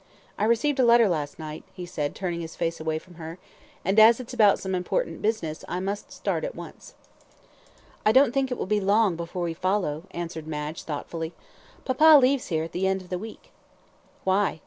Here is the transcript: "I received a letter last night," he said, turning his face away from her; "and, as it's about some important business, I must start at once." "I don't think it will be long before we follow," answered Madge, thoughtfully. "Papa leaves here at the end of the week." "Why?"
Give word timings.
"I 0.35 0.45
received 0.45 0.79
a 0.79 0.83
letter 0.83 1.07
last 1.07 1.37
night," 1.37 1.63
he 1.73 1.85
said, 1.85 2.15
turning 2.15 2.41
his 2.41 2.55
face 2.55 2.79
away 2.79 2.97
from 2.97 3.13
her; 3.21 3.37
"and, 3.85 3.99
as 3.99 4.19
it's 4.19 4.33
about 4.33 4.57
some 4.57 4.73
important 4.73 5.21
business, 5.21 5.63
I 5.69 5.79
must 5.79 6.11
start 6.11 6.43
at 6.43 6.55
once." 6.55 6.95
"I 8.03 8.11
don't 8.11 8.31
think 8.33 8.49
it 8.49 8.57
will 8.57 8.65
be 8.65 8.81
long 8.81 9.15
before 9.15 9.43
we 9.43 9.53
follow," 9.53 10.05
answered 10.09 10.47
Madge, 10.47 10.81
thoughtfully. 10.81 11.33
"Papa 11.85 12.17
leaves 12.19 12.47
here 12.47 12.63
at 12.63 12.71
the 12.71 12.87
end 12.87 13.03
of 13.03 13.09
the 13.09 13.19
week." 13.19 13.51
"Why?" 14.23 14.59